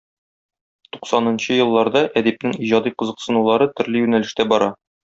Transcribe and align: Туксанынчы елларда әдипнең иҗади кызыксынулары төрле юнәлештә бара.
Туксанынчы 0.95 1.59
елларда 1.59 2.03
әдипнең 2.23 2.57
иҗади 2.69 2.95
кызыксынулары 3.03 3.71
төрле 3.79 4.07
юнәлештә 4.09 4.51
бара. 4.57 4.77